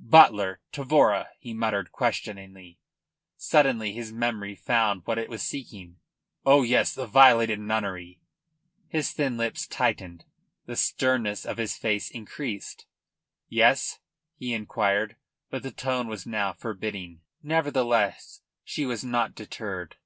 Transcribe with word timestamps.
"Butler 0.00 0.60
Tavora?" 0.72 1.28
he 1.38 1.54
muttered 1.54 1.92
questioningly. 1.92 2.80
Suddenly 3.36 3.92
his 3.92 4.10
memory 4.10 4.56
found 4.56 5.02
what 5.04 5.18
it 5.18 5.28
was 5.30 5.40
seeking. 5.40 6.00
"Oh 6.44 6.62
yes, 6.64 6.92
the 6.92 7.06
violated 7.06 7.60
nunnery." 7.60 8.20
His 8.88 9.12
thin 9.12 9.36
lips 9.36 9.68
tightened; 9.68 10.24
the 10.66 10.74
sternness 10.74 11.46
of 11.46 11.58
his 11.58 11.78
ace 11.84 12.10
increased. 12.10 12.86
"Yes?" 13.48 14.00
he 14.34 14.52
inquired, 14.52 15.14
but 15.48 15.62
the 15.62 15.70
tone 15.70 16.08
was 16.08 16.26
now 16.26 16.52
forbidding. 16.52 17.20
Nevertheless 17.44 18.40
she 18.64 18.84
was 18.84 19.04
not 19.04 19.36
deterred. 19.36 19.96